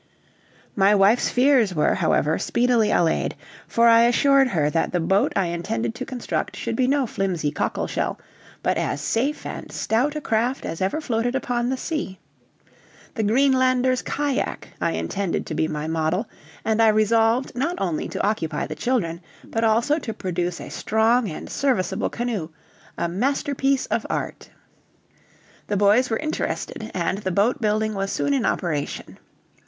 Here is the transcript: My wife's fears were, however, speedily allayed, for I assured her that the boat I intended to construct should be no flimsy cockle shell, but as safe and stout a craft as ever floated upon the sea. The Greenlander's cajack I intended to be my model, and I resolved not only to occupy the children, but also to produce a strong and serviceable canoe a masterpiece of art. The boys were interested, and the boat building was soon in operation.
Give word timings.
My 0.75 0.95
wife's 0.95 1.29
fears 1.29 1.75
were, 1.75 1.93
however, 1.93 2.39
speedily 2.39 2.89
allayed, 2.89 3.35
for 3.67 3.87
I 3.87 4.05
assured 4.05 4.47
her 4.47 4.67
that 4.71 4.91
the 4.91 4.99
boat 4.99 5.31
I 5.35 5.45
intended 5.45 5.93
to 5.93 6.07
construct 6.07 6.55
should 6.55 6.75
be 6.75 6.87
no 6.87 7.05
flimsy 7.05 7.51
cockle 7.51 7.85
shell, 7.85 8.17
but 8.63 8.77
as 8.79 8.99
safe 8.99 9.45
and 9.45 9.71
stout 9.71 10.15
a 10.15 10.19
craft 10.19 10.65
as 10.65 10.81
ever 10.81 11.01
floated 11.01 11.35
upon 11.35 11.69
the 11.69 11.77
sea. 11.77 12.17
The 13.13 13.21
Greenlander's 13.21 14.01
cajack 14.01 14.69
I 14.81 14.93
intended 14.93 15.45
to 15.45 15.53
be 15.53 15.67
my 15.67 15.85
model, 15.85 16.27
and 16.65 16.81
I 16.81 16.87
resolved 16.87 17.51
not 17.53 17.75
only 17.79 18.09
to 18.09 18.25
occupy 18.27 18.65
the 18.65 18.73
children, 18.73 19.21
but 19.43 19.63
also 19.63 19.99
to 19.99 20.15
produce 20.15 20.59
a 20.59 20.69
strong 20.69 21.29
and 21.29 21.47
serviceable 21.47 22.09
canoe 22.09 22.49
a 22.97 23.07
masterpiece 23.07 23.85
of 23.85 24.07
art. 24.09 24.49
The 25.67 25.77
boys 25.77 26.09
were 26.09 26.17
interested, 26.17 26.89
and 26.95 27.19
the 27.19 27.29
boat 27.29 27.61
building 27.61 27.93
was 27.93 28.11
soon 28.11 28.33
in 28.33 28.47
operation. 28.47 29.19